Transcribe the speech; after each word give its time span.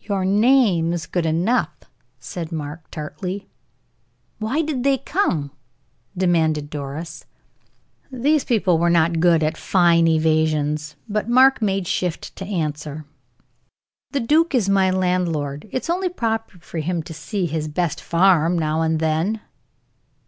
"Your 0.00 0.24
name 0.24 0.92
is 0.92 1.06
good 1.06 1.24
enough," 1.24 1.70
said 2.18 2.50
Mark, 2.50 2.90
tartly. 2.90 3.46
"Why 4.40 4.62
did 4.62 4.82
they 4.82 4.98
come?" 4.98 5.52
demanded 6.16 6.70
Doris. 6.70 7.24
These 8.10 8.42
people 8.44 8.78
were 8.78 8.90
not 8.90 9.20
good 9.20 9.44
at 9.44 9.56
fine 9.56 10.08
evasions, 10.08 10.96
but 11.08 11.28
Mark 11.28 11.62
made 11.62 11.86
shift 11.86 12.34
to 12.34 12.44
answer: 12.44 13.04
"The 14.10 14.18
duke 14.18 14.56
is 14.56 14.68
my 14.68 14.90
landlord; 14.90 15.68
it 15.70 15.84
is 15.84 15.88
only 15.88 16.08
proper 16.08 16.58
for 16.58 16.78
him 16.78 17.00
to 17.04 17.14
see 17.14 17.46
his 17.46 17.68
best 17.68 18.00
farm 18.00 18.58
now 18.58 18.82
and 18.82 18.98
then." 18.98 19.40